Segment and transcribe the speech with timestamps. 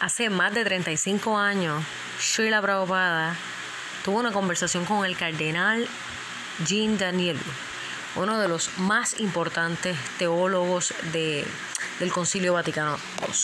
[0.00, 1.82] Hace más de 35 años,
[2.20, 3.34] Srila Prabhupada
[4.04, 5.88] tuvo una conversación con el cardenal
[6.64, 7.36] Jean Daniel,
[8.14, 11.44] uno de los más importantes teólogos de,
[11.98, 13.34] del Concilio Vaticano II.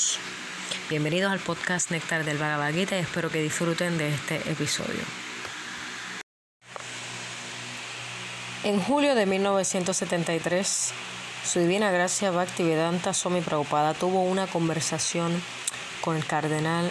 [0.91, 5.03] Bienvenidos al podcast Néctar del Bhagavad Gita y espero que disfruten de este episodio.
[8.63, 10.93] En julio de 1973,
[11.45, 15.43] su Divina Gracia Bhaktivedanta Swami Prabhupada tuvo una conversación
[16.05, 16.91] con el cardenal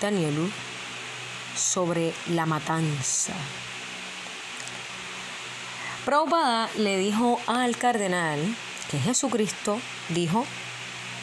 [0.00, 0.50] Danielu
[1.54, 3.34] sobre la matanza.
[6.06, 8.40] Prabhupada le dijo al cardenal
[8.90, 10.46] que Jesucristo dijo,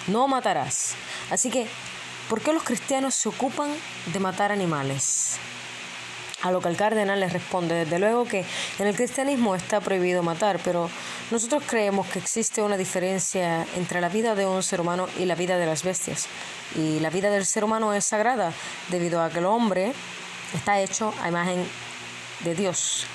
[0.08, 0.94] no matarás.
[1.32, 1.68] Así que,
[2.30, 3.72] ¿por qué los cristianos se ocupan
[4.14, 5.40] de matar animales?
[6.44, 8.46] A lo que el cardenal le responde, desde luego que
[8.80, 10.90] en el cristianismo está prohibido matar, pero
[11.30, 15.36] nosotros creemos que existe una diferencia entre la vida de un ser humano y la
[15.36, 16.28] vida de las bestias.
[16.76, 18.54] Y la vida del ser humano es sagrada
[18.90, 19.94] debido a que el hombre
[20.54, 21.64] está hecho a imagen
[22.44, 23.06] de Dios.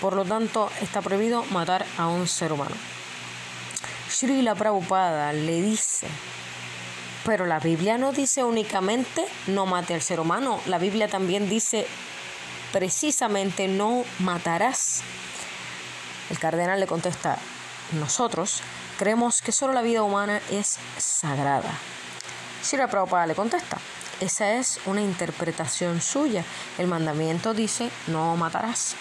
[0.00, 2.74] Por lo tanto, está prohibido matar a un ser humano.
[4.08, 6.06] Srila Prabhupada le dice,
[7.24, 11.86] pero la Biblia no dice únicamente no mate al ser humano, la Biblia también dice
[12.76, 15.00] precisamente no matarás.
[16.28, 17.38] El cardenal le contesta,
[17.92, 18.60] nosotros
[18.98, 21.70] creemos que solo la vida humana es sagrada.
[22.62, 23.78] Sri Prabhupada le contesta,
[24.20, 26.44] esa es una interpretación suya.
[26.76, 28.94] El mandamiento dice, no matarás.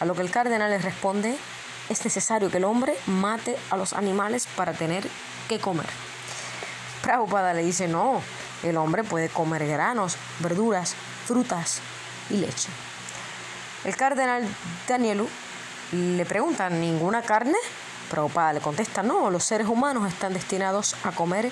[0.00, 1.38] A lo que el cardenal le responde,
[1.88, 5.08] es necesario que el hombre mate a los animales para tener
[5.48, 5.88] que comer.
[7.00, 8.20] Prabhupada le dice, no,
[8.62, 11.80] el hombre puede comer granos, verduras, frutas
[12.28, 12.68] y leche.
[13.84, 14.46] El cardenal
[14.86, 15.26] Danielu
[15.92, 17.56] le pregunta, ¿ninguna carne?
[18.10, 21.50] Prabhupada le contesta, no, los seres humanos están destinados a comer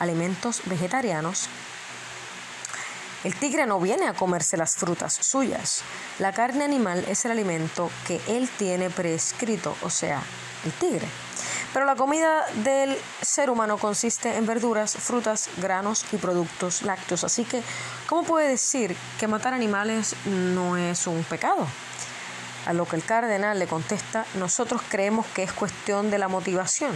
[0.00, 1.48] alimentos vegetarianos.
[3.22, 5.82] El tigre no viene a comerse las frutas suyas.
[6.18, 10.20] La carne animal es el alimento que él tiene prescrito, o sea,
[10.64, 11.06] el tigre.
[11.72, 17.24] Pero la comida del ser humano consiste en verduras, frutas, granos y productos lácteos.
[17.24, 17.62] Así que,
[18.06, 21.66] ¿cómo puede decir que matar animales no es un pecado?
[22.66, 26.94] A lo que el cardenal le contesta, nosotros creemos que es cuestión de la motivación.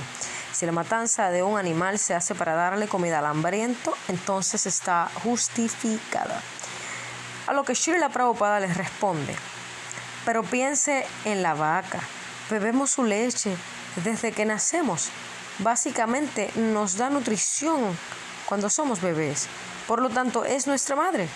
[0.53, 5.11] Si la matanza de un animal se hace para darle comida al hambriento, entonces está
[5.23, 6.41] justificada.
[7.47, 9.35] A lo que Shirla Prabhupada les responde,
[10.25, 12.01] pero piense en la vaca,
[12.51, 13.57] bebemos su leche
[14.05, 15.09] desde que nacemos.
[15.59, 17.97] Básicamente nos da nutrición
[18.47, 19.49] cuando somos bebés.
[19.87, 21.29] Por lo tanto, es nuestra madre.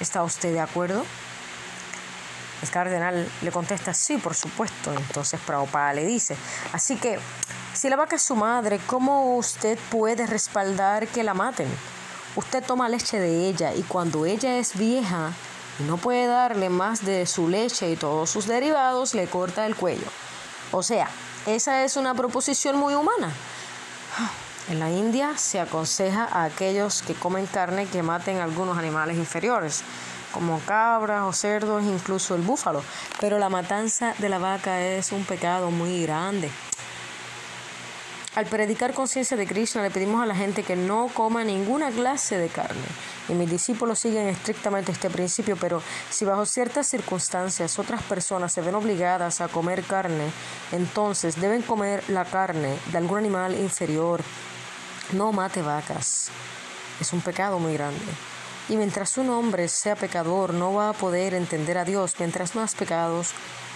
[0.00, 1.04] ¿Está usted de acuerdo?
[2.62, 4.92] El cardenal le contesta, sí, por supuesto.
[4.92, 6.36] Entonces Prabhupada le dice,
[6.72, 7.18] así que,
[7.74, 11.68] si la vaca es su madre, ¿cómo usted puede respaldar que la maten?
[12.36, 15.32] Usted toma leche de ella y cuando ella es vieja
[15.78, 19.76] y no puede darle más de su leche y todos sus derivados, le corta el
[19.76, 20.06] cuello.
[20.72, 21.08] O sea,
[21.46, 23.32] esa es una proposición muy humana.
[24.68, 29.82] En la India se aconseja a aquellos que comen carne que maten algunos animales inferiores
[30.32, 32.82] como cabras o cerdos, incluso el búfalo.
[33.20, 36.50] Pero la matanza de la vaca es un pecado muy grande.
[38.34, 42.36] Al predicar conciencia de Krishna le pedimos a la gente que no coma ninguna clase
[42.36, 42.82] de carne.
[43.28, 45.80] Y mis discípulos siguen estrictamente este principio, pero
[46.10, 50.32] si bajo ciertas circunstancias otras personas se ven obligadas a comer carne,
[50.72, 54.20] entonces deben comer la carne de algún animal inferior.
[55.12, 56.30] No mate vacas.
[57.00, 58.33] Es un pecado muy grande.
[58.68, 62.14] Y mientras un hombre sea pecador, no va a poder entender a Dios.
[62.18, 63.32] Mientras más pecados,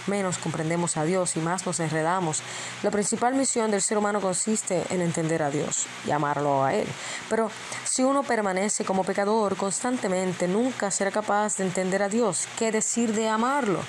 [0.07, 2.41] menos comprendemos a Dios y más nos enredamos.
[2.81, 6.87] La principal misión del ser humano consiste en entender a Dios y amarlo a Él.
[7.29, 7.51] Pero
[7.85, 12.47] si uno permanece como pecador constantemente, nunca será capaz de entender a Dios.
[12.57, 13.79] ¿Qué decir de amarlo?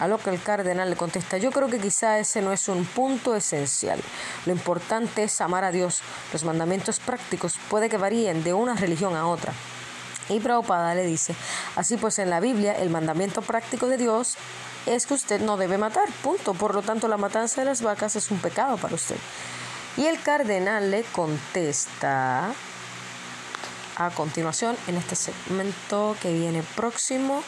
[0.00, 2.84] A lo que el cardenal le contesta, yo creo que quizá ese no es un
[2.84, 4.00] punto esencial.
[4.46, 6.00] Lo importante es amar a Dios.
[6.32, 9.52] Los mandamientos prácticos puede que varíen de una religión a otra.
[10.28, 11.34] Y Prabhupada le dice,
[11.74, 14.36] así pues en la Biblia el mandamiento práctico de Dios
[14.86, 16.54] es que usted no debe matar, punto.
[16.54, 19.16] Por lo tanto la matanza de las vacas es un pecado para usted.
[19.96, 22.52] Y el cardenal le contesta
[23.96, 27.42] a continuación en este segmento que viene próximo.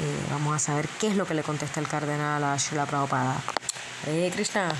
[0.00, 3.40] Eh, vamos a saber qué es lo que le contesta el cardenal a Shula Prabhupada.
[4.06, 4.72] Eh, Krishna.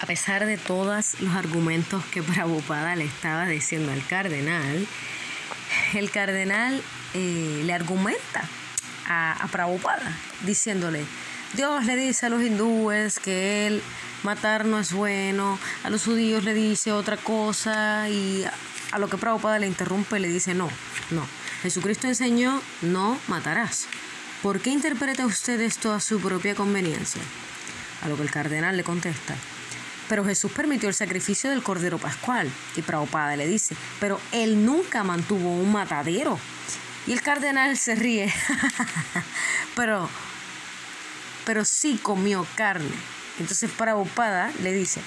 [0.00, 4.86] A pesar de todos los argumentos que Prabhupada le estaba diciendo al cardenal,
[5.94, 6.82] el cardenal
[7.14, 8.48] eh, le argumenta
[9.08, 11.04] a, a Prabhupada diciéndole,
[11.54, 13.82] Dios le dice a los hindúes que él
[14.24, 18.44] matar no es bueno, a los judíos le dice otra cosa y
[18.92, 20.68] A lo que Prabhupada le interrumpe le dice, no,
[21.10, 21.41] no.
[21.62, 23.86] Jesucristo enseñó, no matarás.
[24.42, 27.22] ¿Por qué interpreta usted esto a su propia conveniencia?
[28.02, 29.36] A lo que el cardenal le contesta,
[30.08, 32.50] pero Jesús permitió el sacrificio del Cordero Pascual.
[32.76, 36.38] Y Prabhupada le dice, pero él nunca mantuvo un matadero.
[37.06, 38.32] Y el cardenal se ríe,
[39.76, 40.08] pero,
[41.46, 42.90] pero sí comió carne.
[43.38, 45.00] Entonces Prabhupada le dice,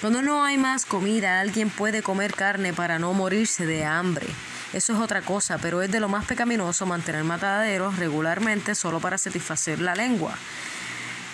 [0.00, 4.26] cuando no hay más comida, alguien puede comer carne para no morirse de hambre.
[4.72, 9.16] Eso es otra cosa, pero es de lo más pecaminoso mantener mataderos regularmente solo para
[9.16, 10.36] satisfacer la lengua.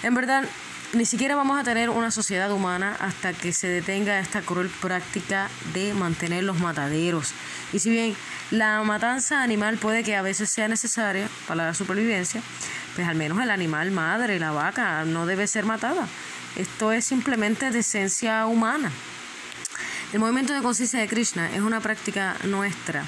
[0.02, 0.44] En verdad,
[0.92, 5.48] ni siquiera vamos a tener una sociedad humana hasta que se detenga esta cruel práctica
[5.72, 7.32] de mantener los mataderos.
[7.72, 8.14] Y si bien
[8.50, 12.42] la matanza animal puede que a veces sea necesaria para la supervivencia,
[12.94, 16.06] pues al menos el animal madre, la vaca, no debe ser matada.
[16.56, 18.92] Esto es simplemente de esencia humana.
[20.12, 23.06] El movimiento de conciencia de Krishna es una práctica nuestra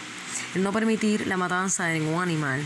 [0.55, 2.65] el no permitir la matanza de ningún animal.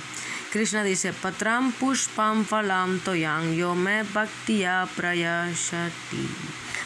[0.50, 6.25] Krishna dice, Patram pushpam falam toyang yome bhaktiya prayashati.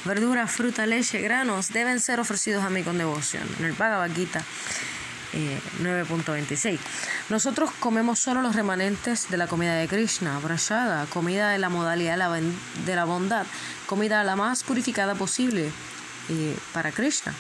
[0.05, 3.45] Verduras, fruta, leche, granos deben ser ofrecidos a mí con devoción.
[3.61, 4.43] En el Bhagavad Gita
[5.33, 6.75] 9.26.
[6.75, 6.79] Eh,
[7.29, 12.19] Nosotros comemos solo los remanentes de la comida de Krishna, prayada, comida de la modalidad
[12.85, 13.47] de la bondad,
[13.87, 15.71] comida la más purificada posible
[16.29, 17.33] eh, para Krishna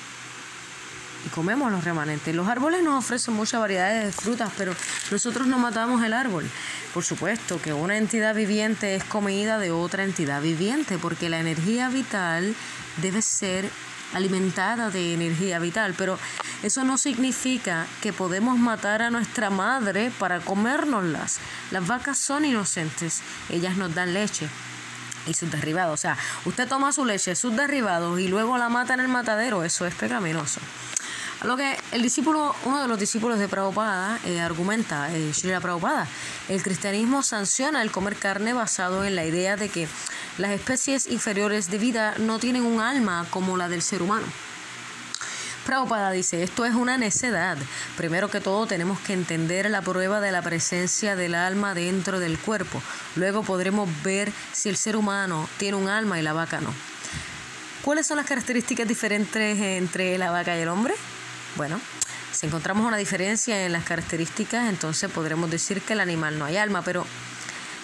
[1.24, 2.34] y comemos los remanentes.
[2.34, 4.74] Los árboles nos ofrecen muchas variedades de frutas, pero
[5.10, 6.48] nosotros no matamos el árbol.
[6.94, 11.88] Por supuesto que una entidad viviente es comida de otra entidad viviente, porque la energía
[11.88, 12.54] vital
[13.00, 13.70] debe ser
[14.14, 16.18] alimentada de energía vital, pero
[16.62, 21.38] eso no significa que podemos matar a nuestra madre para comérnoslas.
[21.70, 24.48] Las vacas son inocentes, ellas nos dan leche
[25.26, 25.94] y sus derivados.
[25.94, 29.64] O sea, usted toma su leche, sus derivados y luego la mata en el matadero,
[29.64, 30.60] eso es pecaminoso.
[31.44, 36.06] Lo que el discípulo, uno de los discípulos de Prabhupada eh, argumenta, eh, Srila Prabhupada,
[36.48, 39.88] el cristianismo sanciona el comer carne basado en la idea de que
[40.38, 44.26] las especies inferiores de vida no tienen un alma como la del ser humano.
[45.66, 47.58] Prabhupada dice, esto es una necedad.
[47.96, 52.38] Primero que todo tenemos que entender la prueba de la presencia del alma dentro del
[52.38, 52.80] cuerpo.
[53.16, 56.72] Luego podremos ver si el ser humano tiene un alma y la vaca no.
[57.82, 60.94] ¿Cuáles son las características diferentes entre la vaca y el hombre?
[61.56, 61.80] Bueno,
[62.32, 66.56] si encontramos una diferencia en las características, entonces podremos decir que el animal no hay
[66.56, 67.06] alma, pero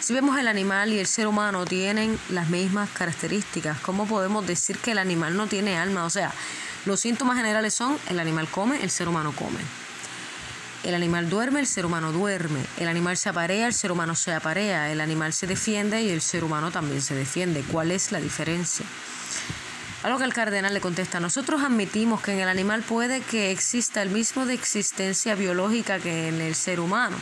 [0.00, 4.78] si vemos el animal y el ser humano tienen las mismas características, ¿cómo podemos decir
[4.78, 6.04] que el animal no tiene alma?
[6.04, 6.32] O sea,
[6.86, 9.60] los síntomas generales son el animal come, el ser humano come.
[10.84, 12.60] El animal duerme, el ser humano duerme.
[12.78, 14.90] El animal se aparea, el ser humano se aparea.
[14.92, 17.64] El animal se defiende y el ser humano también se defiende.
[17.70, 18.86] ¿Cuál es la diferencia?
[20.08, 24.00] Algo que el cardenal le contesta, nosotros admitimos que en el animal puede que exista
[24.00, 27.14] el mismo de existencia biológica que en el ser humano,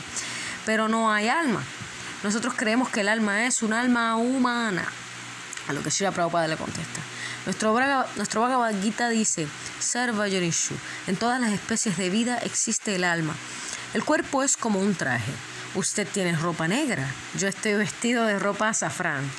[0.65, 1.61] pero no hay alma.
[2.23, 4.85] Nosotros creemos que el alma es un alma humana.
[5.67, 7.01] A lo que Shira Prabhupada le contesta.
[7.45, 7.77] Nuestro,
[8.15, 9.49] nuestro Bhagavad Gita dice,
[9.79, 10.73] Sarva Yonishu,
[11.07, 13.35] en todas las especies de vida existe el alma.
[13.95, 15.33] El cuerpo es como un traje.
[15.75, 17.05] Usted tiene ropa negra,
[17.37, 19.29] yo estoy vestido de ropa azafrán.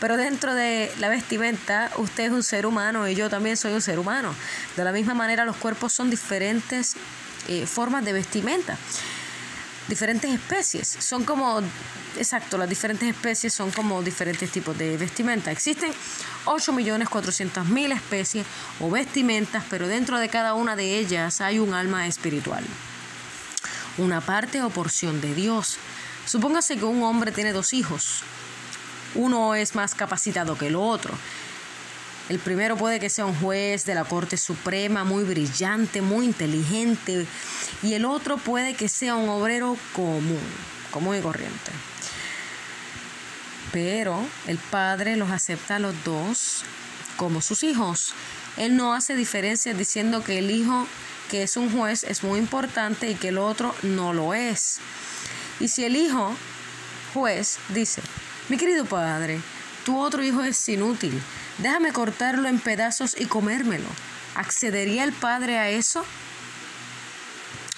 [0.00, 3.82] Pero dentro de la vestimenta, usted es un ser humano y yo también soy un
[3.82, 4.34] ser humano.
[4.76, 6.96] De la misma manera, los cuerpos son diferentes
[7.48, 8.78] eh, formas de vestimenta,
[9.88, 10.88] diferentes especies.
[10.88, 11.60] Son como,
[12.16, 15.50] exacto, las diferentes especies son como diferentes tipos de vestimenta.
[15.50, 15.92] Existen
[16.46, 18.46] 8.400.000 especies
[18.80, 22.64] o vestimentas, pero dentro de cada una de ellas hay un alma espiritual.
[23.98, 25.76] Una parte o porción de Dios.
[26.24, 28.22] Supóngase que un hombre tiene dos hijos
[29.14, 31.12] uno es más capacitado que el otro.
[32.28, 37.26] El primero puede que sea un juez de la Corte Suprema muy brillante, muy inteligente,
[37.82, 40.38] y el otro puede que sea un obrero común,
[40.92, 41.72] común y corriente.
[43.72, 46.62] Pero el padre los acepta a los dos
[47.16, 48.14] como sus hijos.
[48.56, 50.86] Él no hace diferencias diciendo que el hijo
[51.30, 54.78] que es un juez es muy importante y que el otro no lo es.
[55.60, 56.34] Y si el hijo
[57.14, 58.02] juez dice,
[58.50, 59.40] mi querido padre,
[59.84, 61.22] tu otro hijo es inútil.
[61.58, 63.86] Déjame cortarlo en pedazos y comérmelo.
[64.34, 66.04] ¿Accedería el padre a eso?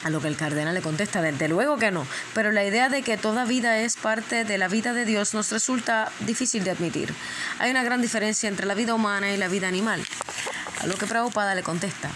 [0.02, 3.02] A lo que el cardenal le contesta, desde luego que no, pero la idea de
[3.02, 7.12] que toda vida es parte de la vida de Dios nos resulta difícil de admitir.
[7.58, 10.02] Hay una gran diferencia entre la vida humana y la vida animal.
[10.80, 12.10] A lo que Prabhupada le contesta,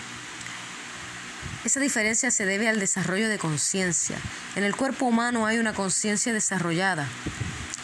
[1.67, 4.17] esa diferencia se debe al desarrollo de conciencia.
[4.55, 7.07] En el cuerpo humano hay una conciencia desarrollada,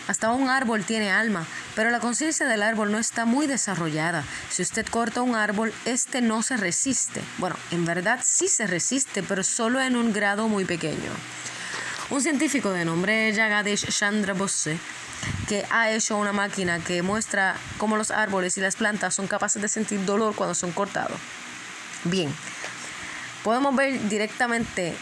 [0.08, 4.24] Hasta un árbol tiene alma, pero la conciencia del árbol no está muy desarrollada.
[4.50, 7.22] Si usted corta un árbol, este no se resiste.
[7.38, 11.10] Bueno, en verdad sí se resiste, pero solo en un grado muy pequeño.
[12.10, 14.78] Un científico de nombre Jagadish Chandra Bose
[15.48, 19.62] que ha hecho una máquina que muestra cómo los árboles y las plantas son capaces
[19.62, 21.18] de sentir dolor cuando son cortados.
[22.04, 22.34] Bien,
[23.44, 24.96] podemos ver directamente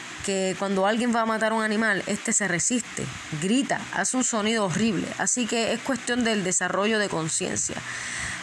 [0.58, 3.04] cuando alguien va a matar a un animal, este se resiste,
[3.40, 5.06] grita, hace un sonido horrible.
[5.18, 7.76] Así que es cuestión del desarrollo de conciencia.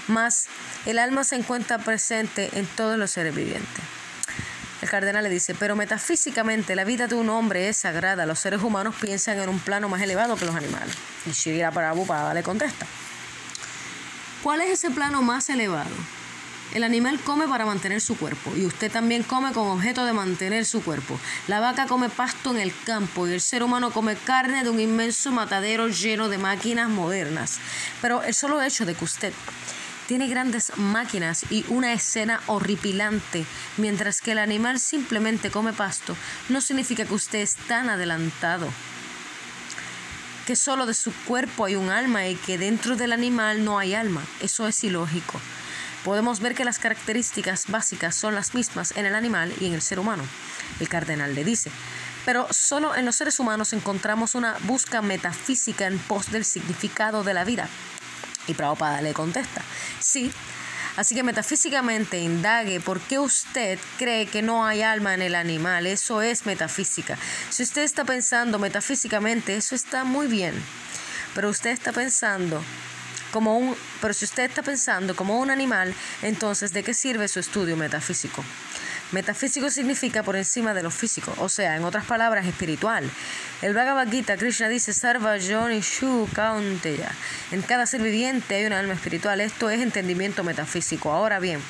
[0.07, 0.47] Más
[0.85, 3.83] el alma se encuentra presente en todos los seres vivientes.
[4.81, 8.25] El cardenal le dice, pero metafísicamente la vida de un hombre es sagrada.
[8.25, 10.95] Los seres humanos piensan en un plano más elevado que los animales.
[11.25, 12.85] Y Shira Prabhupada le contesta,
[14.43, 15.89] ¿cuál es ese plano más elevado?
[16.73, 20.65] El animal come para mantener su cuerpo y usted también come con objeto de mantener
[20.65, 21.17] su cuerpo.
[21.47, 24.79] La vaca come pasto en el campo y el ser humano come carne de un
[24.79, 27.59] inmenso matadero lleno de máquinas modernas.
[28.01, 29.33] Pero el solo hecho de que usted
[30.07, 33.45] tiene grandes máquinas y una escena horripilante,
[33.77, 36.15] mientras que el animal simplemente come pasto,
[36.49, 38.67] no significa que usted es tan adelantado.
[40.45, 43.93] Que solo de su cuerpo hay un alma y que dentro del animal no hay
[43.93, 44.23] alma.
[44.41, 45.41] Eso es ilógico.
[46.07, 49.81] Podemos ver que las características básicas son las mismas en el animal y en el
[49.81, 50.23] ser humano.
[50.79, 51.69] El cardenal le dice,
[52.23, 57.33] pero solo en los seres humanos encontramos una busca metafísica en pos del significado de
[57.33, 57.67] la vida.
[58.47, 59.61] Y Prabhupada le contesta,
[59.99, 60.31] sí,
[60.95, 65.87] así que metafísicamente indague por qué usted cree que no hay alma en el animal,
[65.87, 67.17] eso es metafísica.
[67.49, 70.53] Si usted está pensando metafísicamente, eso está muy bien,
[71.35, 72.63] pero usted está pensando
[73.37, 77.77] un, pero si usted está pensando como un animal, entonces ¿de qué sirve su estudio
[77.77, 78.43] metafísico?
[79.11, 83.09] Metafísico significa por encima de lo físico, o sea, en otras palabras, espiritual.
[83.61, 87.09] El Bhagavad Gita, Krishna dice, Sarva Yoni Shu Kaunteya.
[87.51, 89.39] En cada ser viviente hay una alma espiritual.
[89.39, 91.11] Esto es entendimiento metafísico.
[91.11, 91.61] Ahora bien,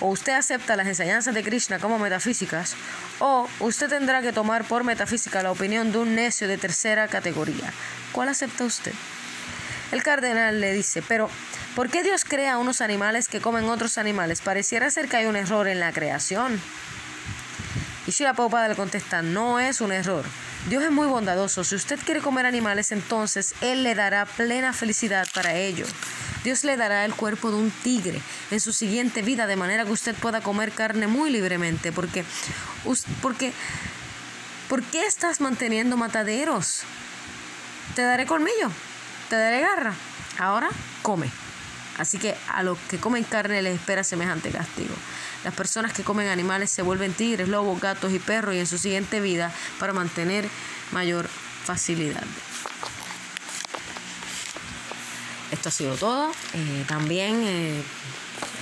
[0.00, 2.74] o usted acepta las enseñanzas de Krishna como metafísicas,
[3.20, 7.72] o usted tendrá que tomar por metafísica la opinión de un necio de tercera categoría.
[8.12, 8.92] ¿Cuál acepta usted?
[9.92, 11.30] El cardenal le dice, pero
[11.74, 14.40] ¿Por qué Dios crea unos animales que comen otros animales?
[14.40, 16.60] Pareciera ser que hay un error en la creación.
[18.06, 20.24] Y Shira Prabhupada le contesta, no es un error.
[20.68, 21.62] Dios es muy bondadoso.
[21.62, 25.86] Si usted quiere comer animales, entonces Él le dará plena felicidad para ello.
[26.42, 28.20] Dios le dará el cuerpo de un tigre
[28.50, 31.92] en su siguiente vida, de manera que usted pueda comer carne muy libremente.
[31.92, 32.24] Porque,
[33.22, 33.52] porque,
[34.68, 36.80] ¿por qué estás manteniendo mataderos?
[37.94, 38.70] Te daré colmillo,
[39.30, 39.94] te daré garra.
[40.38, 40.68] Ahora
[41.02, 41.30] come.
[41.96, 44.94] Así que a los que comen carne les espera semejante castigo.
[45.44, 48.76] Las personas que comen animales se vuelven tigres, lobos, gatos y perros y en su
[48.76, 50.48] siguiente vida para mantener
[50.92, 51.28] mayor
[51.64, 52.24] facilidad.
[55.52, 56.30] Esto ha sido todo.
[56.54, 57.82] Eh, también eh,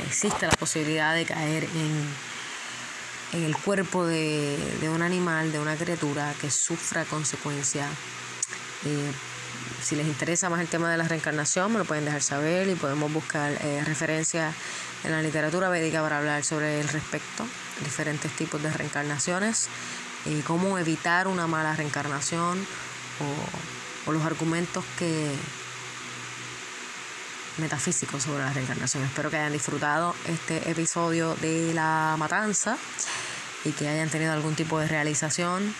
[0.07, 2.29] existe la posibilidad de caer en,
[3.45, 7.89] el cuerpo de, de, un animal, de una criatura que sufra consecuencias
[8.85, 9.13] eh,
[9.83, 12.75] si les interesa más el tema de la reencarnación, me lo pueden dejar saber y
[12.75, 14.55] podemos buscar eh, referencias
[15.05, 17.47] en la literatura védica para hablar sobre el respecto,
[17.85, 19.69] diferentes tipos de reencarnaciones,
[20.27, 22.59] y cómo evitar una mala reencarnación
[23.21, 25.33] o, o los argumentos que
[27.59, 29.05] metafísicos sobre la reencarnación.
[29.05, 32.77] Espero que hayan disfrutado este episodio de La Matanza
[33.65, 35.75] y que hayan tenido algún tipo de realización.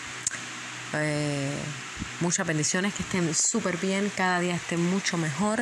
[0.93, 1.51] Eh,
[2.19, 5.61] muchas bendiciones, que estén súper bien, cada día estén mucho mejor.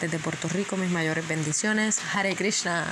[0.00, 2.00] Desde Puerto Rico, mis mayores bendiciones.
[2.12, 2.84] Hare Krishna.